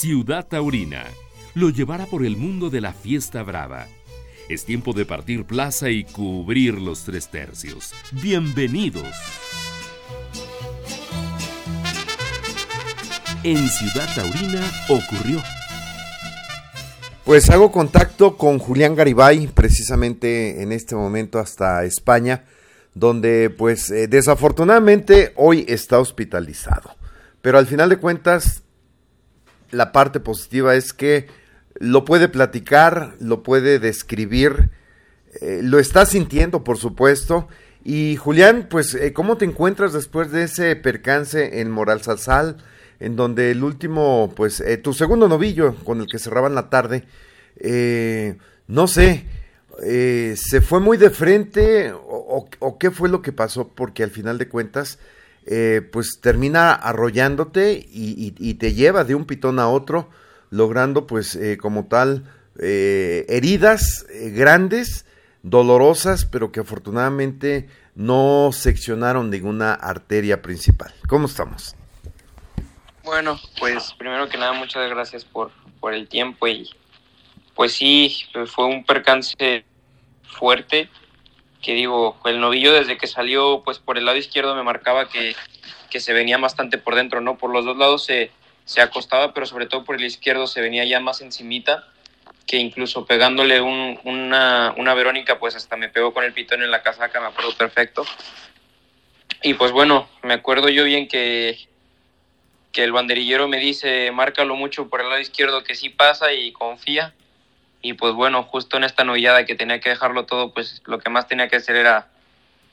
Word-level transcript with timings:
Ciudad 0.00 0.46
Taurina 0.46 1.02
lo 1.56 1.70
llevará 1.70 2.06
por 2.06 2.24
el 2.24 2.36
mundo 2.36 2.70
de 2.70 2.80
la 2.80 2.92
fiesta 2.92 3.42
brava. 3.42 3.88
Es 4.48 4.64
tiempo 4.64 4.92
de 4.92 5.04
partir 5.04 5.44
plaza 5.44 5.90
y 5.90 6.04
cubrir 6.04 6.74
los 6.74 7.02
tres 7.02 7.26
tercios. 7.32 7.92
Bienvenidos. 8.12 9.08
En 13.42 13.56
Ciudad 13.68 14.08
Taurina 14.14 14.62
ocurrió. 14.88 15.42
Pues 17.24 17.50
hago 17.50 17.72
contacto 17.72 18.36
con 18.36 18.60
Julián 18.60 18.94
Garibay, 18.94 19.48
precisamente 19.48 20.62
en 20.62 20.70
este 20.70 20.94
momento 20.94 21.40
hasta 21.40 21.82
España, 21.82 22.44
donde 22.94 23.50
pues 23.50 23.90
eh, 23.90 24.06
desafortunadamente 24.06 25.32
hoy 25.34 25.64
está 25.66 25.98
hospitalizado. 25.98 26.94
Pero 27.42 27.58
al 27.58 27.66
final 27.66 27.88
de 27.88 27.96
cuentas, 27.96 28.62
la 29.70 29.92
parte 29.92 30.20
positiva 30.20 30.74
es 30.74 30.92
que 30.92 31.26
lo 31.78 32.04
puede 32.04 32.28
platicar, 32.28 33.14
lo 33.20 33.42
puede 33.42 33.78
describir, 33.78 34.70
eh, 35.40 35.60
lo 35.62 35.78
está 35.78 36.06
sintiendo, 36.06 36.64
por 36.64 36.78
supuesto. 36.78 37.48
Y 37.84 38.16
Julián, 38.16 38.66
pues, 38.68 38.94
eh, 38.94 39.12
¿cómo 39.12 39.36
te 39.36 39.44
encuentras 39.44 39.92
después 39.92 40.30
de 40.32 40.44
ese 40.44 40.76
percance 40.76 41.60
en 41.60 41.70
Moral 41.70 42.02
Salsal? 42.02 42.58
en 43.00 43.16
donde 43.16 43.50
el 43.50 43.62
último, 43.62 44.32
pues, 44.34 44.60
eh, 44.60 44.76
tu 44.76 44.92
segundo 44.92 45.28
novillo 45.28 45.74
con 45.84 46.00
el 46.00 46.06
que 46.06 46.18
cerraban 46.18 46.54
la 46.54 46.68
tarde, 46.68 47.04
eh, 47.56 48.36
no 48.66 48.86
sé, 48.86 49.24
se 49.80 50.60
fue 50.60 50.80
muy 50.80 50.96
de 50.96 51.10
frente 51.10 51.92
o, 51.92 52.78
qué 52.80 52.90
fue 52.90 53.08
lo 53.08 53.22
que 53.22 53.32
pasó, 53.32 53.68
porque 53.68 54.02
al 54.02 54.10
final 54.10 54.36
de 54.38 54.48
cuentas, 54.48 54.98
pues 55.92 56.20
termina 56.20 56.72
arrollándote 56.72 57.86
y, 57.90 58.54
te 58.54 58.74
lleva 58.74 59.04
de 59.04 59.14
un 59.14 59.24
pitón 59.24 59.58
a 59.58 59.68
otro, 59.68 60.10
logrando 60.50 61.06
pues 61.06 61.38
como 61.60 61.86
tal 61.86 62.24
heridas 62.58 64.06
grandes, 64.32 65.06
dolorosas, 65.42 66.24
pero 66.26 66.52
que 66.52 66.60
afortunadamente 66.60 67.68
no 67.94 68.50
seccionaron 68.52 69.30
ninguna 69.30 69.72
arteria 69.72 70.42
principal. 70.42 70.92
¿Cómo 71.08 71.26
estamos? 71.26 71.74
Bueno, 73.02 73.40
pues 73.58 73.94
primero 73.98 74.28
que 74.28 74.36
nada 74.36 74.52
muchas 74.52 74.88
gracias 74.90 75.24
por, 75.24 75.50
por 75.80 75.94
el 75.94 76.08
tiempo 76.08 76.46
y 76.46 76.68
pues 77.54 77.72
sí, 77.72 78.14
fue 78.46 78.66
un 78.66 78.84
percance 78.84 79.64
fuerte 80.22 80.88
que 81.62 81.74
digo, 81.74 82.16
el 82.24 82.40
novillo 82.40 82.72
desde 82.72 82.96
que 82.96 83.06
salió 83.06 83.62
pues 83.64 83.78
por 83.78 83.98
el 83.98 84.04
lado 84.04 84.16
izquierdo 84.16 84.54
me 84.54 84.62
marcaba 84.62 85.08
que, 85.08 85.34
que 85.90 86.00
se 86.00 86.12
venía 86.12 86.38
bastante 86.38 86.78
por 86.78 86.94
dentro, 86.94 87.20
¿no? 87.20 87.36
Por 87.36 87.50
los 87.50 87.64
dos 87.64 87.76
lados 87.76 88.04
se, 88.04 88.30
se 88.64 88.80
acostaba, 88.80 89.34
pero 89.34 89.46
sobre 89.46 89.66
todo 89.66 89.84
por 89.84 89.96
el 89.96 90.04
izquierdo 90.04 90.46
se 90.46 90.60
venía 90.60 90.84
ya 90.84 91.00
más 91.00 91.20
encimita, 91.20 91.88
que 92.46 92.56
incluso 92.58 93.04
pegándole 93.06 93.60
un, 93.60 93.98
una, 94.04 94.74
una 94.76 94.94
Verónica 94.94 95.38
pues 95.38 95.56
hasta 95.56 95.76
me 95.76 95.88
pegó 95.88 96.14
con 96.14 96.24
el 96.24 96.32
pitón 96.32 96.62
en 96.62 96.70
la 96.70 96.82
casaca, 96.82 97.20
me 97.20 97.26
acuerdo 97.26 97.52
perfecto. 97.56 98.04
Y 99.42 99.54
pues 99.54 99.72
bueno, 99.72 100.08
me 100.22 100.34
acuerdo 100.34 100.68
yo 100.68 100.84
bien 100.84 101.08
que 101.08 101.68
que 102.72 102.84
el 102.84 102.92
banderillero 102.92 103.48
me 103.48 103.58
dice, 103.58 104.10
márcalo 104.12 104.54
mucho 104.54 104.88
por 104.88 105.00
el 105.00 105.08
lado 105.08 105.20
izquierdo 105.20 105.64
que 105.64 105.74
sí 105.74 105.88
pasa 105.88 106.32
y 106.32 106.52
confía. 106.52 107.14
Y 107.80 107.94
pues 107.94 108.14
bueno, 108.14 108.42
justo 108.42 108.76
en 108.76 108.84
esta 108.84 109.04
novillada 109.04 109.44
que 109.44 109.54
tenía 109.54 109.80
que 109.80 109.90
dejarlo 109.90 110.26
todo, 110.26 110.52
pues 110.52 110.82
lo 110.86 110.98
que 110.98 111.10
más 111.10 111.28
tenía 111.28 111.48
que 111.48 111.56
hacer 111.56 111.76
era 111.76 112.08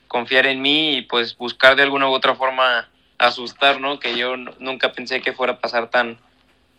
confiar 0.07 0.47
en 0.47 0.61
mí 0.61 0.97
y 0.97 1.01
pues 1.03 1.37
buscar 1.37 1.75
de 1.75 1.83
alguna 1.83 2.09
u 2.09 2.13
otra 2.13 2.35
forma 2.35 2.89
asustar, 3.17 3.79
¿no? 3.79 3.99
Que 3.99 4.17
yo 4.17 4.35
nunca 4.37 4.91
pensé 4.91 5.21
que 5.21 5.33
fuera 5.33 5.53
a 5.53 5.59
pasar 5.59 5.89
tan 5.89 6.17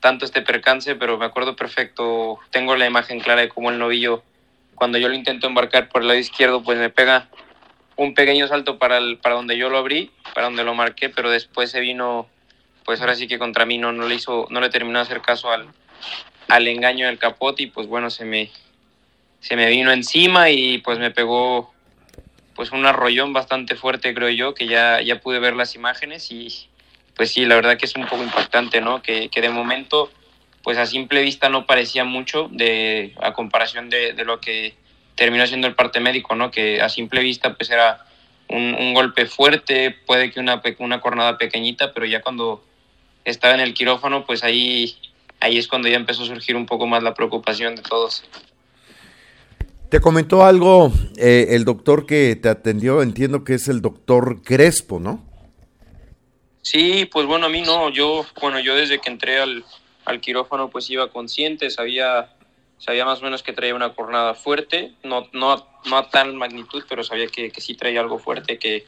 tanto 0.01 0.25
este 0.25 0.43
percance, 0.43 0.95
pero 0.95 1.19
me 1.19 1.25
acuerdo 1.25 1.57
perfecto, 1.57 2.39
tengo 2.51 2.77
la 2.77 2.87
imagen 2.87 3.19
clara 3.21 3.41
de 3.41 3.49
cómo 3.49 3.71
el 3.71 3.79
novillo, 3.79 4.23
cuando 4.75 4.99
yo 4.99 5.09
lo 5.09 5.15
intento 5.15 5.47
embarcar 5.47 5.89
por 5.89 6.03
el 6.03 6.09
lado 6.09 6.21
izquierdo, 6.21 6.63
pues 6.63 6.79
me 6.79 6.91
pega 6.91 7.29
un 7.97 8.15
pequeño 8.15 8.47
salto 8.47 8.79
para, 8.79 8.99
el, 8.99 9.19
para 9.19 9.37
donde 9.37 9.57
yo 9.57 9.71
lo 9.71 9.79
abrí, 9.79 10.13
para 10.35 10.47
donde 10.47 10.65
lo 10.65 10.75
marqué, 10.75 11.09
pero 11.09 11.31
después 11.31 11.71
se 11.71 11.81
vino 11.81 12.29
pues 12.85 13.01
ahora 13.01 13.17
sí 13.17 13.27
que 13.27 13.39
contra 13.39 13.67
mí 13.67 13.79
no, 13.79 13.91
no 13.91 14.07
le 14.07 14.15
hizo, 14.15 14.47
no 14.49 14.61
le 14.61 14.71
terminó 14.71 15.01
de 15.01 15.03
hacer 15.03 15.21
caso 15.21 15.51
al, 15.51 15.67
al 16.49 16.69
engaño 16.69 17.07
del 17.07 17.19
capote 17.19 17.65
y 17.65 17.67
pues 17.67 17.87
bueno, 17.87 18.11
se 18.11 18.25
me, 18.25 18.51
se 19.41 19.57
me 19.57 19.69
vino 19.69 19.93
encima 19.93 20.51
y 20.51 20.79
pues 20.79 20.99
me 20.99 21.11
pegó 21.11 21.73
pues 22.55 22.73
un 22.73 22.87
arrollón 22.87 23.33
bastante 23.33 23.77
fuerte 23.77 24.15
creo 24.15 24.31
yo, 24.31 24.55
que 24.55 24.67
ya, 24.67 25.01
ya 25.03 25.21
pude 25.21 25.39
ver 25.39 25.55
las 25.55 25.75
imágenes 25.75 26.31
y 26.31 26.69
pues 27.15 27.31
sí, 27.31 27.45
la 27.45 27.55
verdad 27.55 27.77
que 27.77 27.87
es 27.87 27.97
un 27.97 28.07
poco 28.07 28.23
impactante, 28.23 28.81
¿no? 28.81 29.03
Que, 29.03 29.29
que 29.29 29.41
de 29.41 29.51
momento 29.51 30.11
pues 30.63 30.79
a 30.79 30.87
simple 30.87 31.23
vista 31.23 31.49
no 31.49 31.65
parecía 31.65 32.05
mucho 32.05 32.49
de, 32.51 33.15
a 33.23 33.33
comparación 33.33 33.89
de, 33.89 34.13
lo 34.25 34.41
que 34.41 34.75
terminó 35.15 35.47
siendo 35.47 35.69
el 35.69 35.77
parte 35.77 36.01
médico, 36.01 36.35
¿no? 36.35 36.51
Que 36.51 36.83
a 36.83 36.89
simple 36.89 37.21
vista 37.21 37.55
pues 37.55 37.71
era 37.71 38.05
un, 38.49 38.75
un 38.75 38.93
golpe 38.93 39.27
fuerte, 39.27 39.93
puede 39.93 40.33
que 40.33 40.41
una, 40.41 40.61
una 40.79 41.01
cornada 41.01 41.39
pequeñita, 41.39 41.93
pero 41.95 42.05
ya 42.05 42.21
cuando 42.21 42.65
estaba 43.25 43.55
en 43.55 43.61
el 43.61 43.75
quirófano, 43.75 44.25
pues 44.25 44.43
ahí, 44.43 44.97
ahí 45.41 45.59
es 45.59 45.69
cuando 45.69 45.89
ya 45.89 45.97
empezó 45.97 46.23
a 46.23 46.27
surgir 46.27 46.57
un 46.57 46.67
poco 46.67 46.87
más 46.87 47.03
la 47.03 47.15
preocupación 47.15 47.77
de 47.77 47.83
todos. 47.83 48.25
Te 49.89 50.01
comentó 50.01 50.45
algo 50.45 50.93
eh, 51.17 51.49
el 51.51 51.65
doctor 51.65 52.07
que 52.07 52.35
te 52.37 52.49
atendió, 52.49 53.03
entiendo 53.03 53.45
que 53.45 53.55
es 53.55 53.69
el 53.69 53.81
doctor 53.81 54.43
Crespo, 54.43 54.99
¿no? 54.99 55.25
Sí, 56.63 57.09
pues 57.13 57.27
bueno, 57.27 57.47
a 57.47 57.49
mí 57.49 57.63
no, 57.63 57.91
yo, 57.91 58.27
bueno, 58.41 58.59
yo 58.59 58.75
desde 58.75 58.99
que 58.99 59.09
entré 59.09 59.39
al, 59.39 59.65
al 60.05 60.21
quirófano 60.21 60.69
pues 60.69 60.91
iba 60.91 61.11
consciente, 61.11 61.71
sabía, 61.71 62.31
sabía 62.79 63.05
más 63.05 63.21
o 63.21 63.23
menos 63.23 63.45
que 63.45 63.53
traía 63.53 63.77
una 63.77 63.95
cornada 63.95 64.35
fuerte, 64.35 64.93
no, 65.05 65.29
no, 65.33 65.65
no 65.89 65.97
a 65.97 66.11
tal 66.11 66.35
magnitud, 66.35 66.83
pero 66.89 67.05
sabía 67.05 67.29
que, 67.29 67.51
que 67.51 67.61
sí 67.61 67.75
traía 67.77 68.01
algo 68.01 68.19
fuerte, 68.19 68.59
que, 68.59 68.85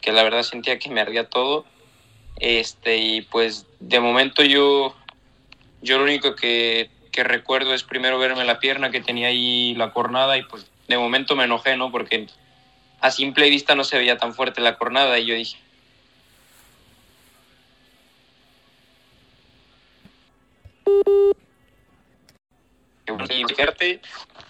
que 0.00 0.12
la 0.12 0.22
verdad 0.22 0.42
sentía 0.42 0.78
que 0.78 0.88
me 0.88 1.02
ardía 1.02 1.28
todo 1.28 1.66
este, 2.40 2.98
y 2.98 3.22
pues 3.22 3.66
de 3.80 4.00
momento 4.00 4.42
yo, 4.44 4.94
yo 5.82 5.98
lo 5.98 6.04
único 6.04 6.34
que, 6.34 6.90
que 7.12 7.24
recuerdo 7.24 7.74
es 7.74 7.82
primero 7.82 8.18
verme 8.18 8.44
la 8.44 8.58
pierna 8.60 8.90
que 8.90 9.00
tenía 9.00 9.28
ahí 9.28 9.74
la 9.74 9.92
cornada 9.92 10.36
y 10.36 10.42
pues 10.42 10.70
de 10.88 10.98
momento 10.98 11.36
me 11.36 11.44
enojé, 11.44 11.76
¿no? 11.76 11.90
Porque 11.90 12.26
a 13.00 13.10
simple 13.10 13.50
vista 13.50 13.74
no 13.74 13.84
se 13.84 13.98
veía 13.98 14.18
tan 14.18 14.34
fuerte 14.34 14.60
la 14.60 14.76
cornada 14.76 15.18
y 15.18 15.26
yo 15.26 15.34
dije, 15.34 15.58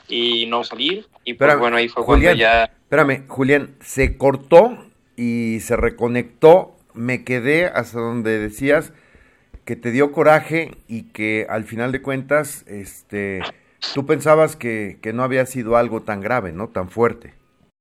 y 0.08 0.46
no 0.46 0.64
salir 0.64 1.06
y 1.24 1.34
pues 1.34 1.58
bueno 1.58 1.76
ahí 1.76 1.88
fue 1.88 2.04
cuando 2.04 2.32
ya 2.32 2.64
espérame 2.64 3.26
Julián 3.28 3.76
se 3.80 4.16
cortó 4.16 4.86
y 5.16 5.60
se 5.60 5.76
reconectó 5.76 6.76
me 6.94 7.24
quedé 7.24 7.66
hasta 7.66 8.00
donde 8.00 8.38
decías 8.38 8.92
que 9.68 9.76
te 9.76 9.90
dio 9.90 10.12
coraje 10.12 10.70
y 10.88 11.02
que 11.10 11.46
al 11.50 11.64
final 11.64 11.92
de 11.92 12.00
cuentas, 12.00 12.64
este, 12.68 13.42
tú 13.92 14.06
pensabas 14.06 14.56
que, 14.56 14.98
que 15.02 15.12
no 15.12 15.22
había 15.22 15.44
sido 15.44 15.76
algo 15.76 16.00
tan 16.00 16.22
grave, 16.22 16.52
¿no? 16.52 16.68
Tan 16.68 16.88
fuerte. 16.88 17.34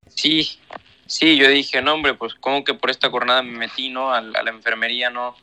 Sí, 0.09 0.59
sí, 1.05 1.37
yo 1.37 1.47
dije, 1.47 1.81
no, 1.81 1.93
hombre, 1.93 2.13
pues 2.15 2.33
como 2.35 2.65
que 2.65 2.73
por 2.73 2.89
esta 2.89 3.09
jornada 3.09 3.41
me 3.41 3.57
metí, 3.57 3.87
¿no? 3.87 4.11
A, 4.11 4.19
la 4.19 4.49
enfermería 4.49 5.09
no, 5.11 5.37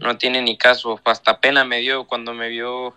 no 0.00 0.16
tiene 0.16 0.40
ni 0.40 0.56
caso. 0.56 0.98
Hasta 1.04 1.38
pena 1.38 1.66
me 1.66 1.80
dio 1.80 2.06
cuando 2.06 2.32
me 2.32 2.48
vio, 2.48 2.96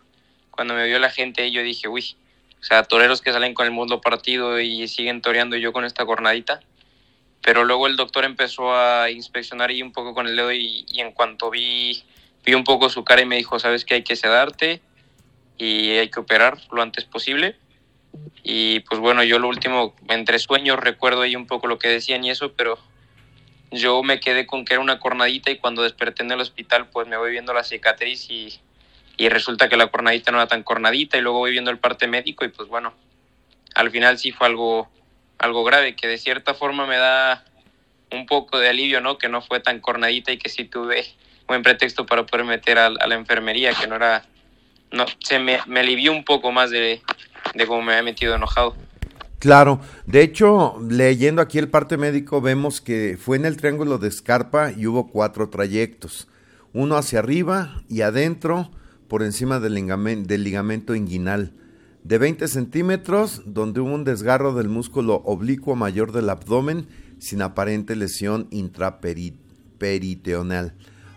cuando 0.50 0.74
me 0.74 0.88
vio 0.88 0.98
la 0.98 1.10
gente, 1.10 1.52
yo 1.52 1.62
dije, 1.62 1.90
uy, 1.90 2.16
o 2.62 2.64
sea, 2.64 2.84
toreros 2.84 3.22
que 3.22 3.34
salen 3.34 3.54
con 3.54 3.66
el 3.66 3.74
mundo 3.74 4.00
partido 4.00 4.62
y 4.62 4.88
siguen 4.88 5.22
toreando 5.22 5.58
yo 5.58 5.74
con 5.74 5.84
esta 5.84 6.06
jornadita 6.06 6.62
pero 7.44 7.66
luego 7.66 7.88
el 7.88 7.98
doctor 7.98 8.24
empezó 8.24 8.74
a 8.74 9.12
inspeccionar 9.12 9.70
ahí 9.70 9.82
un 9.82 9.92
poco 9.92 10.14
con 10.14 10.28
el 10.28 10.36
dedo 10.36 10.52
y, 10.54 10.86
en 10.96 11.12
cuanto 11.12 11.50
vi, 11.50 12.02
vi 12.46 12.54
un 12.54 12.64
poco 12.64 12.90
su 12.90 13.04
cara 13.04 13.22
y 13.22 13.26
me 13.26 13.38
dijo, 13.38 13.60
sabes 13.60 13.86
que 13.86 13.96
hay 13.96 14.04
que 14.04 14.16
sedarte 14.16 14.82
y 15.58 15.92
hay 15.92 16.10
que 16.10 16.20
operar 16.20 16.58
lo 16.72 16.82
antes 16.82 17.06
posible. 17.06 17.58
Y 18.44 18.82
pues 18.82 19.00
bueno, 19.00 19.24
yo 19.24 19.40
lo 19.40 19.48
último, 19.48 19.96
entre 20.10 20.40
sueños, 20.40 20.80
recuerdo 20.80 21.22
ahí 21.22 21.36
un 21.36 21.48
poco 21.48 21.68
lo 21.68 21.80
que 21.80 21.88
decían 21.88 22.24
y 22.24 22.30
eso, 22.30 22.54
pero 22.54 22.78
yo 23.72 24.04
me 24.04 24.20
quedé 24.20 24.46
con 24.46 24.66
que 24.66 24.76
era 24.76 24.82
una 24.82 25.00
cornadita 25.00 25.50
y 25.50 25.58
cuando 25.58 25.82
desperté 25.82 26.24
en 26.24 26.32
el 26.32 26.40
hospital 26.40 26.90
pues 26.90 27.08
me 27.08 27.18
voy 27.18 27.32
viendo 27.32 27.54
la 27.54 27.64
cicatriz 27.64 28.30
y, 28.30 28.60
y 29.18 29.30
resulta 29.30 29.68
que 29.68 29.78
la 29.78 29.88
cornadita 29.88 30.32
no 30.32 30.38
era 30.38 30.48
tan 30.48 30.62
cornadita 30.62 31.18
y 31.18 31.22
luego 31.22 31.40
voy 31.40 31.52
viendo 31.52 31.72
el 31.72 31.80
parte 31.80 32.08
médico 32.08 32.46
y 32.46 32.50
pues 32.50 32.70
bueno, 32.70 32.94
al 33.74 33.90
final 33.90 34.20
sí 34.20 34.32
fue 34.32 34.46
algo 34.46 34.92
algo 35.40 35.64
grave, 35.64 35.96
que 35.96 36.08
de 36.08 36.18
cierta 36.18 36.54
forma 36.54 36.86
me 36.86 36.98
da 36.98 37.44
un 38.12 38.26
poco 38.26 38.60
de 38.60 38.70
alivio, 38.70 39.02
¿no? 39.02 39.18
Que 39.18 39.28
no 39.28 39.42
fue 39.42 39.60
tan 39.60 39.80
cornadita 39.80 40.32
y 40.32 40.38
que 40.38 40.50
sí 40.50 40.66
tuve 40.66 41.06
buen 41.48 41.64
pretexto 41.64 42.06
para 42.06 42.26
poder 42.26 42.46
meter 42.46 42.78
a, 42.78 42.90
la 42.90 43.16
enfermería, 43.16 43.74
que 43.74 43.88
no 43.88 43.96
era, 43.96 44.26
no, 44.92 45.06
se 45.20 45.40
me, 45.40 45.60
me 45.68 45.82
alivió 45.82 46.12
un 46.12 46.24
poco 46.24 46.52
más 46.52 46.70
de, 46.70 47.02
de 47.54 47.68
cómo 47.68 47.82
me 47.82 47.94
había 47.94 48.04
metido 48.04 48.36
enojado. 48.36 48.76
Claro, 49.40 49.82
de 50.06 50.22
hecho, 50.22 50.78
leyendo 50.90 51.42
aquí 51.42 51.60
el 51.60 51.70
parte 51.70 51.98
médico 51.98 52.40
vemos 52.40 52.80
que 52.80 53.18
fue 53.20 53.36
en 53.36 53.46
el 53.46 53.58
triángulo 53.58 53.98
de 53.98 54.08
escarpa 54.08 54.72
y 54.72 54.88
hubo 54.88 55.10
cuatro 55.10 55.50
trayectos, 55.50 56.30
uno 56.72 56.96
hacia 56.96 57.20
arriba 57.20 57.84
y 57.90 58.02
adentro, 58.02 58.72
por 59.10 59.22
encima 59.22 59.60
del 59.60 59.76
ligamento, 59.76 60.28
del 60.28 60.44
ligamento 60.44 60.96
inguinal 60.96 61.54
de 62.04 62.18
20 62.18 62.48
centímetros, 62.48 63.44
donde 63.46 63.80
hubo 63.80 63.94
un 63.94 64.04
desgarro 64.04 64.54
del 64.54 64.70
músculo 64.70 65.22
oblicuo 65.26 65.76
mayor 65.76 66.12
del 66.12 66.30
abdomen 66.30 66.88
sin 67.20 67.42
aparente 67.42 67.96
lesión 67.96 68.48
intraperitoneal. 68.52 70.74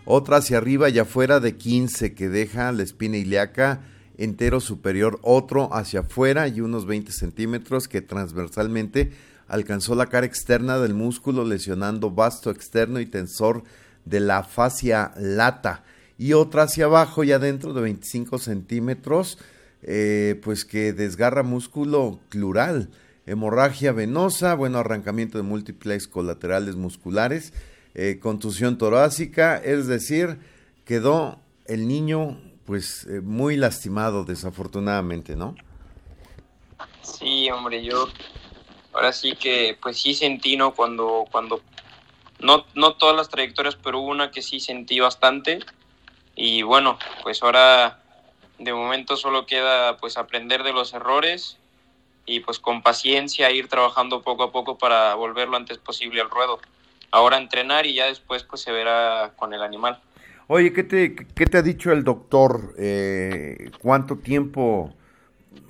Otra 0.09 0.37
hacia 0.37 0.59
arriba 0.59 0.87
y 0.87 0.99
afuera 0.99 1.41
de 1.41 1.57
15 1.57 2.13
que 2.13 2.29
deja 2.29 2.71
la 2.71 2.83
espina 2.83 3.17
ilíaca 3.17 3.81
entero 4.17 4.61
superior. 4.61 5.19
Otro 5.21 5.73
hacia 5.73 5.99
afuera 5.99 6.47
y 6.47 6.61
unos 6.61 6.85
20 6.85 7.11
centímetros 7.11 7.89
que 7.89 8.01
transversalmente 8.01 9.11
alcanzó 9.49 9.95
la 9.95 10.05
cara 10.05 10.25
externa 10.25 10.79
del 10.79 10.93
músculo 10.93 11.43
lesionando 11.43 12.09
vasto 12.09 12.51
externo 12.51 13.01
y 13.01 13.05
tensor 13.05 13.65
de 14.05 14.21
la 14.21 14.43
fascia 14.43 15.11
lata. 15.17 15.83
Y 16.17 16.31
otra 16.31 16.63
hacia 16.63 16.85
abajo 16.85 17.25
y 17.25 17.33
adentro 17.33 17.73
de 17.73 17.81
25 17.81 18.37
centímetros 18.37 19.37
eh, 19.83 20.39
pues 20.41 20.63
que 20.63 20.93
desgarra 20.93 21.43
músculo 21.43 22.21
clural, 22.29 22.87
hemorragia 23.25 23.91
venosa, 23.91 24.55
bueno, 24.55 24.79
arrancamiento 24.79 25.37
de 25.37 25.43
múltiples 25.43 26.07
colaterales 26.07 26.77
musculares, 26.77 27.51
eh, 27.99 28.19
contusión 28.21 28.77
torácica, 28.77 29.57
es 29.57 29.87
decir, 29.87 30.37
quedó 30.85 31.39
el 31.65 31.87
niño 31.87 32.39
pues 32.63 33.07
eh, 33.09 33.21
muy 33.21 33.57
lastimado 33.57 34.23
desafortunadamente, 34.23 35.35
¿no? 35.35 35.55
Sí, 37.01 37.49
hombre, 37.49 37.83
yo 37.83 38.07
ahora 38.93 39.11
sí 39.11 39.35
que 39.35 39.75
pues 39.81 39.99
sí 39.99 40.13
sentí, 40.13 40.57
¿no? 40.57 40.75
Cuando, 40.75 41.25
cuando, 41.31 41.59
no, 42.39 42.65
no 42.75 42.93
todas 42.93 43.15
las 43.15 43.29
trayectorias, 43.29 43.75
pero 43.75 43.99
una 43.99 44.29
que 44.29 44.43
sí 44.43 44.59
sentí 44.59 44.99
bastante 44.99 45.59
y 46.35 46.61
bueno, 46.61 46.99
pues 47.23 47.41
ahora 47.41 48.03
de 48.59 48.73
momento 48.73 49.17
solo 49.17 49.47
queda 49.47 49.97
pues 49.97 50.17
aprender 50.17 50.61
de 50.61 50.71
los 50.71 50.93
errores 50.93 51.57
y 52.27 52.41
pues 52.41 52.59
con 52.59 52.83
paciencia 52.83 53.49
ir 53.49 53.69
trabajando 53.69 54.21
poco 54.21 54.43
a 54.43 54.51
poco 54.51 54.77
para 54.77 55.15
volver 55.15 55.47
lo 55.47 55.57
antes 55.57 55.79
posible 55.79 56.21
al 56.21 56.29
ruedo. 56.29 56.59
Ahora 57.17 57.37
entrenar 57.37 57.87
y 57.87 57.95
ya 57.95 58.05
después 58.05 58.43
pues 58.43 58.61
se 58.61 58.71
verá 58.71 59.33
con 59.37 59.51
el 59.51 59.63
animal. 59.63 59.99
Oye, 60.45 60.71
¿qué 60.71 60.83
te, 60.83 61.15
qué 61.15 61.47
te 61.47 61.57
ha 61.57 61.63
dicho 61.63 61.91
el 61.91 62.03
doctor? 62.03 62.75
Eh, 62.77 63.71
¿Cuánto 63.81 64.17
tiempo 64.17 64.93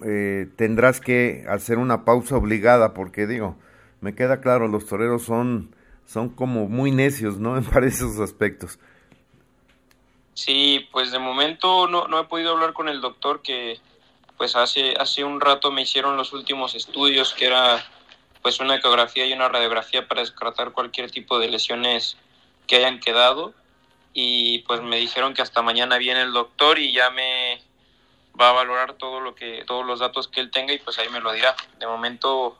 eh, 0.05 0.49
tendrás 0.57 0.99
que 0.99 1.45
hacer 1.47 1.77
una 1.77 2.03
pausa 2.03 2.35
obligada? 2.35 2.93
Porque 2.93 3.27
digo, 3.27 3.55
me 4.01 4.13
queda 4.13 4.41
claro, 4.41 4.67
los 4.67 4.87
toreros 4.87 5.23
son, 5.23 5.73
son 6.05 6.27
como 6.27 6.67
muy 6.67 6.91
necios, 6.91 7.37
¿no? 7.37 7.57
En 7.57 7.83
esos 7.85 8.19
aspectos. 8.19 8.77
Sí, 10.33 10.85
pues 10.91 11.13
de 11.13 11.19
momento 11.19 11.87
no, 11.87 12.09
no 12.09 12.19
he 12.19 12.25
podido 12.25 12.51
hablar 12.51 12.73
con 12.73 12.89
el 12.89 12.99
doctor 12.99 13.41
que 13.41 13.79
pues 14.37 14.57
hace, 14.57 14.95
hace 14.99 15.23
un 15.23 15.39
rato 15.39 15.71
me 15.71 15.83
hicieron 15.83 16.17
los 16.17 16.33
últimos 16.33 16.75
estudios 16.75 17.33
que 17.33 17.45
era 17.45 17.85
pues 18.47 18.61
una 18.61 18.75
ecografía 18.75 19.25
y 19.25 19.33
una 19.33 19.49
radiografía 19.49 20.07
para 20.07 20.21
descartar 20.21 20.71
cualquier 20.71 21.11
tipo 21.11 21.37
de 21.37 21.49
lesiones 21.49 22.15
que 22.65 22.77
hayan 22.77 23.01
quedado 23.01 23.53
y 24.13 24.59
pues 24.59 24.81
me 24.81 24.95
dijeron 24.95 25.33
que 25.33 25.41
hasta 25.41 25.61
mañana 25.61 25.97
viene 25.97 26.21
el 26.21 26.31
doctor 26.31 26.79
y 26.79 26.93
ya 26.93 27.09
me 27.09 27.61
va 28.39 28.51
a 28.51 28.53
valorar 28.53 28.93
todo 28.93 29.19
lo 29.19 29.35
que 29.35 29.65
todos 29.67 29.85
los 29.85 29.99
datos 29.99 30.29
que 30.29 30.39
él 30.39 30.49
tenga 30.49 30.71
y 30.71 30.79
pues 30.79 30.97
ahí 30.97 31.09
me 31.09 31.19
lo 31.19 31.33
dirá. 31.33 31.57
De 31.77 31.87
momento 31.87 32.57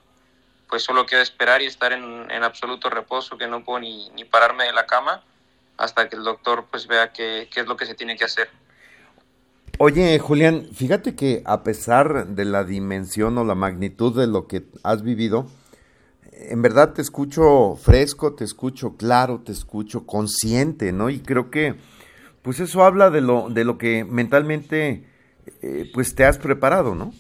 pues 0.70 0.84
solo 0.84 1.06
queda 1.06 1.22
esperar 1.22 1.62
y 1.62 1.68
estar 1.68 1.94
en, 1.94 2.30
en 2.32 2.44
absoluto 2.44 2.90
reposo 2.90 3.38
que 3.38 3.48
no 3.48 3.64
puedo 3.64 3.80
ni, 3.80 4.10
ni 4.10 4.26
pararme 4.26 4.66
de 4.66 4.74
la 4.74 4.88
cama 4.88 5.24
hasta 5.78 6.10
que 6.10 6.18
el 6.18 6.24
doctor 6.26 6.66
pues 6.70 6.86
vea 6.88 7.14
qué, 7.14 7.48
qué 7.50 7.62
es 7.62 7.66
lo 7.66 7.78
que 7.78 7.86
se 7.86 7.96
tiene 7.96 8.18
que 8.18 8.26
hacer. 8.26 8.50
Oye, 9.80 10.20
Julián, 10.20 10.68
fíjate 10.74 11.16
que 11.16 11.44
a 11.46 11.64
pesar 11.64 12.28
de 12.28 12.44
la 12.44 12.66
dimensión 12.66 13.38
o 13.38 13.46
la 13.46 13.56
magnitud 13.56 14.14
de 14.20 14.28
lo 14.28 14.48
que 14.48 14.64
has 14.84 15.02
vivido, 15.02 15.48
en 16.40 16.62
verdad 16.62 16.94
te 16.94 17.02
escucho 17.02 17.76
fresco, 17.76 18.36
te 18.36 18.44
escucho 18.44 18.96
claro, 18.96 19.42
te 19.44 19.52
escucho 19.52 20.06
consciente, 20.06 20.92
¿no? 20.92 21.10
Y 21.10 21.20
creo 21.20 21.50
que, 21.50 21.76
pues 22.44 22.60
eso 22.60 22.84
habla 22.84 23.10
de 23.10 23.22
lo, 23.22 23.50
de 23.50 23.66
lo 23.66 23.78
que 23.78 24.04
mentalmente, 24.04 25.04
eh, 25.62 25.90
pues 25.94 26.16
te 26.16 26.26
has 26.26 26.38
preparado, 26.38 26.96
¿no? 26.96 27.14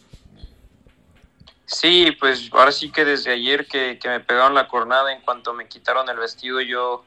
Sí, 1.66 2.16
pues 2.20 2.50
ahora 2.54 2.72
sí 2.72 2.92
que 2.92 3.04
desde 3.04 3.32
ayer 3.32 3.68
que, 3.68 4.00
que 4.00 4.08
me 4.08 4.20
pegaron 4.22 4.54
la 4.54 4.68
cornada, 4.68 5.12
en 5.12 5.22
cuanto 5.22 5.54
me 5.54 5.68
quitaron 5.68 6.08
el 6.10 6.18
vestido, 6.18 6.62
yo 6.62 7.04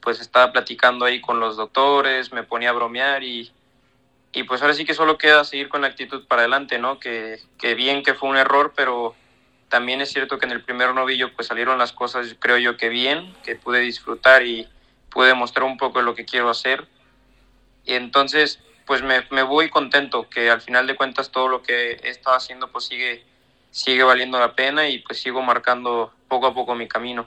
pues 0.00 0.20
estaba 0.20 0.52
platicando 0.52 1.04
ahí 1.04 1.20
con 1.20 1.40
los 1.40 1.56
doctores, 1.56 2.32
me 2.32 2.42
ponía 2.42 2.70
a 2.70 2.72
bromear 2.72 3.22
y, 3.22 3.50
y 4.32 4.42
pues 4.42 4.60
ahora 4.60 4.74
sí 4.74 4.84
que 4.84 4.94
solo 4.94 5.16
queda 5.16 5.44
seguir 5.44 5.68
con 5.68 5.82
la 5.82 5.86
actitud 5.86 6.26
para 6.26 6.42
adelante, 6.42 6.78
¿no? 6.78 6.98
Que, 6.98 7.40
que 7.56 7.74
bien 7.74 8.02
que 8.02 8.14
fue 8.14 8.28
un 8.28 8.36
error, 8.36 8.72
pero 8.76 9.14
también 9.72 10.02
es 10.02 10.10
cierto 10.10 10.38
que 10.38 10.44
en 10.44 10.52
el 10.52 10.62
primer 10.62 10.94
novillo 10.94 11.32
pues 11.34 11.48
salieron 11.48 11.78
las 11.78 11.94
cosas, 11.94 12.36
creo 12.38 12.58
yo 12.58 12.76
que 12.76 12.90
bien, 12.90 13.34
que 13.42 13.56
pude 13.56 13.80
disfrutar 13.80 14.44
y 14.44 14.68
pude 15.08 15.32
mostrar 15.32 15.64
un 15.64 15.78
poco 15.78 16.00
de 16.00 16.04
lo 16.04 16.14
que 16.14 16.26
quiero 16.26 16.50
hacer. 16.50 16.86
Y 17.86 17.94
entonces 17.94 18.60
pues 18.86 19.02
me, 19.02 19.42
voy 19.42 19.70
contento 19.70 20.28
que 20.28 20.50
al 20.50 20.60
final 20.60 20.86
de 20.86 20.94
cuentas 20.94 21.30
todo 21.30 21.48
lo 21.48 21.62
que 21.62 21.92
he 21.92 22.10
estado 22.10 22.36
haciendo 22.36 22.70
pues 22.70 22.84
sigue, 22.84 23.24
sigue 23.70 24.02
valiendo 24.02 24.38
la 24.38 24.54
pena 24.54 24.90
y 24.90 24.98
pues 24.98 25.22
sigo 25.22 25.40
marcando 25.40 26.12
poco 26.28 26.48
a 26.48 26.52
poco 26.52 26.74
mi 26.74 26.86
camino. 26.86 27.24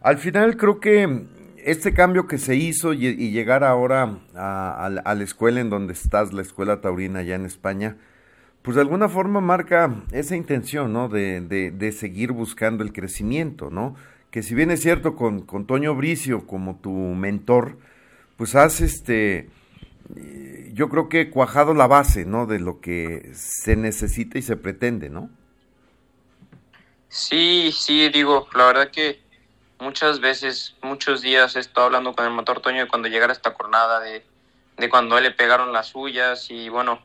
Al 0.00 0.18
final 0.18 0.56
creo 0.56 0.78
que 0.78 1.24
este 1.64 1.94
cambio 1.94 2.28
que 2.28 2.38
se 2.38 2.54
hizo 2.54 2.92
y, 2.92 3.32
llegar 3.32 3.64
ahora 3.64 4.20
a, 4.36 4.88
la 4.88 5.24
escuela 5.24 5.58
en 5.58 5.70
donde 5.70 5.94
estás, 5.94 6.32
la 6.32 6.42
escuela 6.42 6.80
taurina 6.80 7.18
allá 7.18 7.34
en 7.34 7.44
España, 7.44 7.96
pues 8.66 8.74
de 8.74 8.80
alguna 8.80 9.08
forma 9.08 9.40
marca 9.40 9.94
esa 10.10 10.34
intención, 10.34 10.92
¿no? 10.92 11.08
De, 11.08 11.40
de, 11.40 11.92
seguir 11.92 12.32
buscando 12.32 12.82
el 12.82 12.92
crecimiento, 12.92 13.70
¿no? 13.70 13.94
Que 14.32 14.42
si 14.42 14.56
bien 14.56 14.72
es 14.72 14.82
cierto 14.82 15.14
con, 15.14 15.42
con 15.42 15.68
Toño 15.68 15.94
Bricio 15.94 16.48
como 16.48 16.80
tu 16.80 16.90
mentor, 16.90 17.78
pues 18.36 18.56
has 18.56 18.80
este, 18.80 19.48
yo 20.72 20.88
creo 20.88 21.08
que 21.08 21.30
cuajado 21.30 21.74
la 21.74 21.86
base, 21.86 22.24
¿no? 22.24 22.46
De 22.46 22.58
lo 22.58 22.80
que 22.80 23.30
se 23.34 23.76
necesita 23.76 24.36
y 24.36 24.42
se 24.42 24.56
pretende, 24.56 25.10
¿no? 25.10 25.30
Sí, 27.08 27.70
sí, 27.72 28.08
digo, 28.08 28.48
la 28.52 28.66
verdad 28.66 28.90
que 28.90 29.20
muchas 29.78 30.18
veces, 30.18 30.74
muchos 30.82 31.22
días 31.22 31.54
he 31.54 31.60
estado 31.60 31.86
hablando 31.86 32.16
con 32.16 32.24
el 32.24 32.32
motor 32.32 32.58
Toño 32.60 32.80
de 32.80 32.88
cuando 32.88 33.06
llegara 33.06 33.32
esta 33.32 33.52
jornada, 33.52 34.00
de, 34.00 34.26
de 34.76 34.88
cuando 34.90 35.14
a 35.14 35.18
él 35.18 35.24
le 35.24 35.30
pegaron 35.30 35.72
las 35.72 35.86
suyas 35.86 36.50
y 36.50 36.68
bueno, 36.68 36.98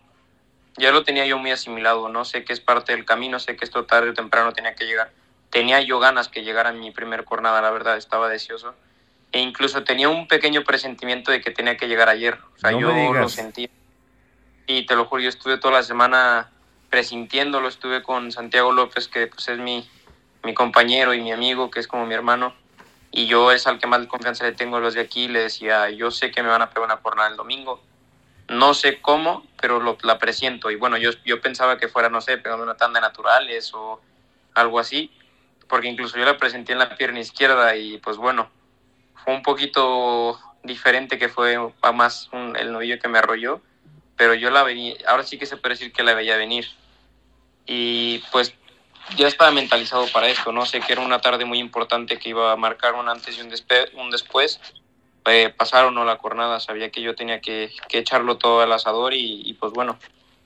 ya 0.78 0.92
lo 0.92 1.04
tenía 1.04 1.26
yo 1.26 1.38
muy 1.38 1.52
asimilado, 1.52 2.10
no 2.10 2.26
sé 2.26 2.44
que 2.44 2.54
es 2.54 2.60
parte 2.60 2.94
del 2.94 3.06
camino, 3.06 3.40
sé 3.40 3.56
que 3.56 3.66
esto 3.66 3.86
tarde 3.86 4.10
o 4.10 4.14
temprano 4.14 4.54
tenía 4.54 4.76
que 4.76 4.86
llegar. 4.86 5.12
Tenía 5.50 5.82
yo 5.82 6.00
ganas 6.00 6.30
que 6.30 6.44
llegara 6.44 6.72
mi 6.72 6.92
primer 6.92 7.26
jornada, 7.26 7.62
la 7.62 7.72
verdad, 7.72 7.98
estaba 7.98 8.30
deseoso. 8.30 8.74
E 9.32 9.40
incluso 9.40 9.84
tenía 9.84 10.10
un 10.10 10.28
pequeño 10.28 10.64
presentimiento 10.64 11.32
de 11.32 11.42
que 11.42 11.52
tenía 11.52 11.78
que 11.78 11.88
llegar 11.88 12.10
ayer. 12.10 12.38
O 12.56 12.60
sea, 12.60 12.72
yo 12.72 12.92
lo 13.14 13.30
sentí. 13.30 13.70
Y 14.68 14.86
te 14.86 14.96
lo 14.96 15.06
juro, 15.06 15.22
yo 15.22 15.30
estuve 15.30 15.58
toda 15.58 15.76
la 15.76 15.84
semana 15.84 16.50
presintiéndolo, 16.90 17.68
estuve 17.68 18.04
con 18.04 18.32
Santiago 18.32 18.72
López, 18.72 19.08
que 19.08 19.28
pues 19.28 19.48
es 19.50 19.58
mi, 19.58 19.90
mi 20.44 20.54
compañero 20.54 21.14
y 21.14 21.22
mi 21.22 21.32
amigo, 21.32 21.70
que 21.70 21.80
es 21.80 21.88
como 21.88 22.06
mi 22.06 22.14
hermano 22.14 22.54
y 23.12 23.28
yo 23.28 23.52
es 23.52 23.68
al 23.68 23.78
que 23.78 23.88
más 23.88 24.08
confianza 24.08 24.46
le 24.46 24.54
tengo 24.54 24.80
los 24.80 24.94
de 24.94 25.02
aquí, 25.02 25.28
le 25.28 25.40
decía, 25.42 25.90
yo 25.90 26.12
sé 26.12 26.32
que 26.32 26.42
me 26.42 26.50
van 26.50 26.62
a 26.62 26.70
pegar 26.70 26.86
una 26.86 26.98
jornada 26.98 27.30
el 27.30 27.36
domingo, 27.36 27.82
no 28.52 28.74
sé 28.74 29.02
cómo, 29.02 29.46
pero 29.60 29.80
lo, 29.80 29.98
la 30.04 30.20
presiento. 30.20 30.70
Y 30.72 30.76
bueno, 30.76 30.98
yo, 30.98 31.12
yo 31.26 31.42
pensaba 31.42 31.78
que 31.78 31.88
fuera, 31.88 32.10
no 32.10 32.22
sé, 32.22 32.38
pegando 32.38 32.64
una 32.64 32.78
tanda 32.78 33.00
naturales 33.00 33.74
o 33.74 34.02
algo 34.54 34.80
así, 34.80 35.12
porque 35.68 35.88
incluso 35.88 36.18
yo 36.18 36.26
la 36.26 36.38
presenté 36.38 36.74
en 36.74 36.80
la 36.80 36.96
pierna 36.96 37.20
izquierda 37.20 37.76
y 37.76 37.98
pues 38.00 38.18
bueno, 38.18 38.50
fue 39.24 39.34
un 39.34 39.42
poquito 39.42 40.38
diferente 40.64 41.18
que 41.18 41.30
fue 41.30 41.58
más 41.94 42.30
el 42.60 42.72
novillo 42.74 43.00
que 43.00 43.08
me 43.08 43.20
arrolló, 43.20 43.62
pero 44.18 44.34
yo 44.34 44.52
la 44.52 44.64
veía, 44.64 44.96
ahora 45.08 45.24
sí 45.24 45.38
que 45.38 45.46
se 45.46 45.58
puede 45.58 45.76
decir 45.76 45.94
que 45.94 46.04
la 46.04 46.14
veía 46.14 46.38
venir. 46.38 46.68
Y 47.66 48.20
pues 48.32 48.54
ya 49.16 49.28
estaba 49.28 49.52
mentalizado 49.52 50.08
para 50.08 50.28
esto, 50.28 50.52
¿no? 50.52 50.66
Sé 50.66 50.82
que 50.82 50.94
era 50.94 51.02
una 51.02 51.22
tarde 51.22 51.46
muy 51.46 51.60
importante 51.60 52.20
que 52.20 52.30
iba 52.30 52.52
a 52.52 52.58
marcar 52.58 52.96
un 52.96 53.08
antes 53.08 53.38
y 53.38 53.42
un, 53.42 53.54
un 54.00 54.12
después. 54.12 54.60
Eh, 55.26 55.54
pasaron 55.56 55.94
¿no? 55.94 56.04
la 56.04 56.18
jornada, 56.18 56.60
sabía 56.60 56.90
que 56.90 57.02
yo 57.02 57.16
tenía 57.16 57.42
que, 57.42 57.70
echarlo 57.92 58.38
todo 58.38 58.62
al 58.62 58.72
asador 58.72 59.14
y, 59.14 59.56
pues 59.60 59.72
bueno, 59.74 59.98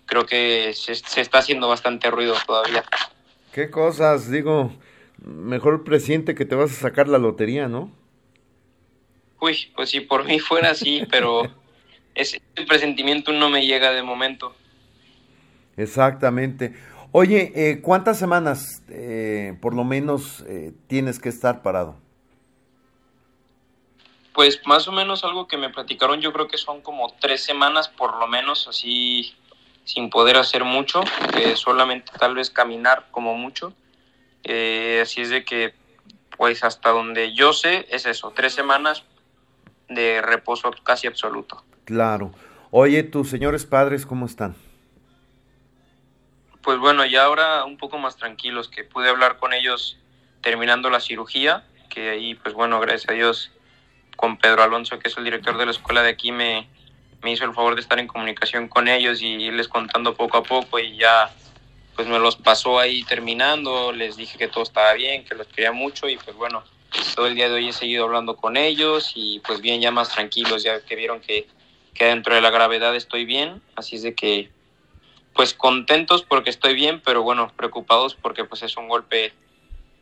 creo 0.05 0.25
que 0.25 0.73
se, 0.73 0.95
se, 0.95 1.21
está 1.21 1.39
haciendo 1.39 1.67
bastante 1.67 2.11
ruido 2.11 2.35
todavía. 2.45 2.83
¿Qué 3.53 3.69
cosas? 3.69 4.29
Digo, 4.29 4.73
mejor 5.23 5.83
presiente 5.83 6.35
que 6.35 6.45
te 6.45 6.55
vas 6.55 6.71
a 6.71 6.75
sacar 6.75 7.07
la 7.07 7.17
lotería, 7.17 7.67
¿no? 7.67 7.91
Uy, 9.39 9.71
pues 9.75 9.89
si 9.89 10.01
por 10.01 10.25
mí 10.25 10.39
fuera 10.39 10.71
así, 10.71 11.05
pero 11.09 11.43
ese 12.15 12.41
presentimiento 12.67 13.31
no 13.31 13.49
me 13.49 13.65
llega 13.65 13.91
de 13.91 14.03
momento. 14.03 14.55
Exactamente. 15.77 16.73
Oye, 17.11 17.51
eh, 17.55 17.81
¿cuántas 17.81 18.17
semanas 18.17 18.83
eh, 18.89 19.57
por 19.61 19.73
lo 19.73 19.83
menos 19.83 20.43
eh, 20.47 20.73
tienes 20.87 21.19
que 21.19 21.29
estar 21.29 21.61
parado? 21.61 21.95
Pues 24.35 24.59
más 24.65 24.85
o 24.89 24.91
menos 24.91 25.23
algo 25.23 25.47
que 25.47 25.55
me 25.55 25.69
platicaron, 25.69 26.19
yo 26.19 26.33
creo 26.33 26.49
que 26.49 26.57
son 26.57 26.81
como 26.81 27.13
tres 27.21 27.41
semanas 27.41 27.87
por 27.87 28.19
lo 28.19 28.27
menos, 28.27 28.67
así 28.67 29.33
sin 29.85 30.09
poder 30.09 30.35
hacer 30.35 30.65
mucho, 30.65 31.01
eh, 31.37 31.55
solamente 31.55 32.11
tal 32.19 32.35
vez 32.35 32.49
caminar 32.49 33.07
como 33.11 33.35
mucho. 33.35 33.73
Eh, 34.43 34.99
así 35.01 35.21
es 35.21 35.29
de 35.29 35.45
que, 35.45 35.73
pues 36.35 36.65
hasta 36.65 36.89
donde 36.89 37.33
yo 37.33 37.53
sé, 37.53 37.87
es 37.89 38.05
eso, 38.05 38.33
tres 38.35 38.53
semanas 38.53 39.03
de 39.87 40.21
reposo 40.21 40.69
casi 40.83 41.07
absoluto. 41.07 41.63
Claro. 41.85 42.33
Oye, 42.71 43.03
tus 43.03 43.29
señores 43.29 43.65
padres, 43.65 44.05
¿cómo 44.05 44.25
están? 44.25 44.53
Pues 46.61 46.77
bueno, 46.79 47.05
ya 47.05 47.23
ahora 47.23 47.63
un 47.63 47.77
poco 47.77 47.99
más 47.99 48.17
tranquilos, 48.17 48.67
que 48.67 48.83
pude 48.83 49.07
hablar 49.07 49.37
con 49.37 49.53
ellos 49.53 49.97
terminando 50.41 50.89
la 50.89 50.99
cirugía, 50.99 51.63
que 51.89 52.09
ahí, 52.09 52.35
pues 52.35 52.53
bueno, 52.53 52.81
gracias 52.81 53.09
a 53.09 53.13
Dios, 53.13 53.51
con 54.15 54.37
Pedro 54.37 54.63
Alonso, 54.63 54.99
que 54.99 55.09
es 55.09 55.17
el 55.17 55.23
director 55.23 55.57
de 55.57 55.65
la 55.65 55.71
escuela 55.71 56.01
de 56.03 56.09
aquí, 56.09 56.31
me, 56.31 56.67
me 57.21 57.31
hizo 57.31 57.45
el 57.45 57.53
favor 57.53 57.75
de 57.75 57.81
estar 57.81 57.99
en 57.99 58.07
comunicación 58.07 58.67
con 58.67 58.87
ellos 58.87 59.21
y 59.21 59.27
irles 59.27 59.67
contando 59.67 60.15
poco 60.15 60.37
a 60.37 60.43
poco 60.43 60.79
y 60.79 60.97
ya 60.97 61.33
pues 61.95 62.07
me 62.07 62.19
los 62.19 62.35
pasó 62.35 62.77
ahí 62.77 63.03
terminando, 63.03 63.91
les 63.93 64.17
dije 64.17 64.37
que 64.37 64.47
todo 64.47 64.63
estaba 64.63 64.93
bien, 64.93 65.23
que 65.23 65.33
los 65.33 65.47
quería 65.47 65.71
mucho 65.71 66.09
y 66.09 66.17
pues 66.17 66.35
bueno, 66.35 66.63
todo 67.15 67.27
el 67.27 67.35
día 67.35 67.47
de 67.47 67.55
hoy 67.55 67.69
he 67.69 67.73
seguido 67.73 68.03
hablando 68.03 68.35
con 68.35 68.57
ellos 68.57 69.13
y 69.15 69.39
pues 69.39 69.61
bien 69.61 69.81
ya 69.81 69.91
más 69.91 70.09
tranquilos, 70.09 70.63
ya 70.63 70.81
que 70.81 70.95
vieron 70.95 71.21
que, 71.21 71.47
que 71.93 72.05
dentro 72.05 72.35
de 72.35 72.41
la 72.41 72.51
gravedad 72.51 72.95
estoy 72.95 73.25
bien, 73.25 73.61
así 73.75 73.95
es 73.95 74.03
de 74.03 74.13
que 74.13 74.49
pues 75.33 75.53
contentos 75.53 76.23
porque 76.23 76.49
estoy 76.49 76.73
bien, 76.73 77.01
pero 77.03 77.23
bueno, 77.23 77.51
preocupados 77.55 78.15
porque 78.15 78.45
pues 78.45 78.63
es 78.63 78.77
un 78.77 78.87
golpe 78.87 79.33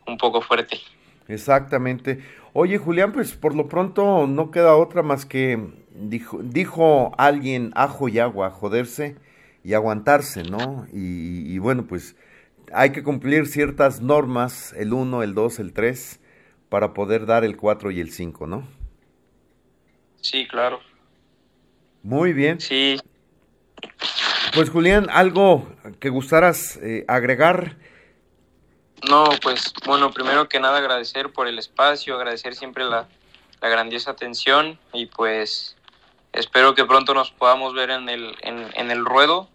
un 0.06 0.18
poco 0.18 0.40
fuerte. 0.40 0.80
Exactamente. 1.28 2.20
Oye, 2.52 2.78
Julián, 2.78 3.12
pues 3.12 3.34
por 3.34 3.54
lo 3.54 3.68
pronto 3.68 4.26
no 4.26 4.50
queda 4.50 4.76
otra 4.76 5.02
más 5.02 5.26
que 5.26 5.58
dijo, 5.94 6.40
dijo 6.42 7.12
alguien 7.18 7.72
ajo 7.74 8.08
y 8.08 8.18
agua, 8.18 8.50
joderse 8.50 9.16
y 9.62 9.74
aguantarse, 9.74 10.42
¿no? 10.44 10.86
Y, 10.92 11.52
y 11.52 11.58
bueno, 11.58 11.86
pues 11.86 12.16
hay 12.72 12.90
que 12.90 13.02
cumplir 13.02 13.46
ciertas 13.46 14.00
normas, 14.00 14.74
el 14.76 14.92
1, 14.92 15.22
el 15.22 15.34
2, 15.34 15.58
el 15.60 15.72
3, 15.72 16.20
para 16.68 16.92
poder 16.92 17.26
dar 17.26 17.44
el 17.44 17.56
4 17.56 17.90
y 17.90 18.00
el 18.00 18.10
5, 18.10 18.46
¿no? 18.46 18.66
Sí, 20.20 20.46
claro. 20.48 20.80
Muy 22.02 22.32
bien. 22.32 22.60
Sí. 22.60 22.98
Pues 24.54 24.70
Julián, 24.70 25.06
algo 25.10 25.68
que 26.00 26.10
gustaras 26.10 26.78
eh, 26.82 27.04
agregar. 27.08 27.76
No, 29.08 29.28
pues 29.42 29.72
bueno, 29.86 30.10
primero 30.12 30.48
que 30.48 30.60
nada 30.60 30.78
agradecer 30.78 31.30
por 31.32 31.46
el 31.46 31.58
espacio, 31.58 32.14
agradecer 32.14 32.54
siempre 32.54 32.84
la, 32.84 33.06
la 33.60 33.68
grandiosa 33.68 34.12
atención 34.12 34.78
y 34.92 35.06
pues 35.06 35.76
espero 36.32 36.74
que 36.74 36.84
pronto 36.84 37.12
nos 37.14 37.30
podamos 37.30 37.74
ver 37.74 37.90
en 37.90 38.08
el, 38.08 38.34
en, 38.42 38.66
en 38.74 38.90
el 38.90 39.04
ruedo, 39.04 39.48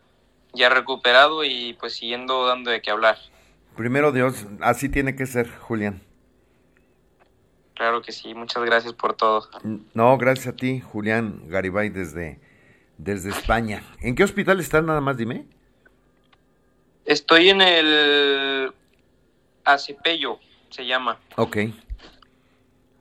ya 0.54 0.70
recuperado 0.70 1.44
y 1.44 1.74
pues 1.80 1.94
siguiendo 1.94 2.46
dando 2.46 2.72
de 2.72 2.82
qué 2.82 2.92
hablar. 2.92 3.18
Primero 3.76 4.12
Dios, 4.12 4.46
así 4.62 4.90
tiene 4.90 5.16
que 5.16 5.26
ser, 5.26 5.50
Julián. 5.50 6.02
Claro 7.76 8.02
que 8.02 8.12
sí, 8.12 8.34
muchas 8.34 8.62
gracias 8.66 8.94
por 8.94 9.14
todo. 9.14 9.48
No, 9.94 10.18
gracias 10.18 10.48
a 10.48 10.56
ti, 10.56 10.82
Julián 10.82 11.44
Garibay, 11.48 11.90
desde, 11.90 12.40
desde 12.98 13.30
España. 13.30 13.84
¿En 14.02 14.16
qué 14.16 14.26
hospital 14.26 14.60
estás 14.60 14.84
nada 14.84 15.00
más, 15.00 15.16
dime? 15.16 15.46
Estoy 17.06 17.50
en 17.50 17.62
el 17.62 18.74
Acepello, 19.74 20.40
se 20.70 20.86
llama. 20.86 21.20
Ok. 21.36 21.58
Aquí 21.58 21.74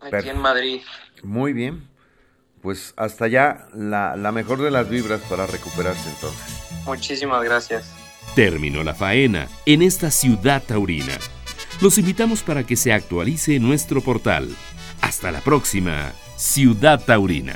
Perfecto. 0.00 0.30
en 0.30 0.38
Madrid. 0.38 0.80
Muy 1.22 1.52
bien. 1.52 1.88
Pues 2.62 2.92
hasta 2.96 3.26
allá 3.26 3.66
la, 3.74 4.16
la 4.16 4.32
mejor 4.32 4.60
de 4.60 4.70
las 4.70 4.88
vibras 4.88 5.20
para 5.22 5.46
recuperarse 5.46 6.08
entonces. 6.10 6.62
Muchísimas 6.84 7.42
gracias. 7.44 7.92
Terminó 8.34 8.82
la 8.82 8.94
faena 8.94 9.48
en 9.66 9.82
esta 9.82 10.10
ciudad 10.10 10.62
taurina. 10.62 11.16
Los 11.80 11.98
invitamos 11.98 12.42
para 12.42 12.64
que 12.64 12.76
se 12.76 12.92
actualice 12.92 13.58
nuestro 13.60 14.00
portal. 14.00 14.48
Hasta 15.00 15.30
la 15.30 15.40
próxima, 15.40 16.12
Ciudad 16.36 17.04
Taurina. 17.04 17.54